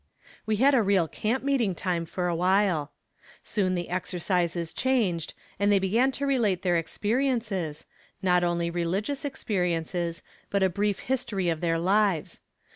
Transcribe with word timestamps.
We 0.47 0.55
had 0.55 0.73
a 0.73 0.81
real 0.81 1.07
"camp 1.07 1.43
meeting" 1.43 1.75
time 1.75 2.07
for 2.07 2.25
a 2.27 2.35
while. 2.35 2.91
Soon 3.43 3.75
the 3.75 3.89
exercises 3.89 4.73
changed, 4.73 5.35
and 5.59 5.71
they 5.71 5.77
began 5.77 6.11
to 6.13 6.25
relate 6.25 6.63
their 6.63 6.75
experiences, 6.75 7.85
not 8.19 8.43
only 8.43 8.71
religious 8.71 9.23
experiences, 9.23 10.23
but 10.49 10.63
a 10.63 10.69
brief 10.71 11.01
history 11.01 11.49
of 11.49 11.61
their 11.61 11.77
lives. 11.77 12.39